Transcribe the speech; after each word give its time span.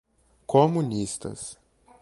comunistas 0.47 1.59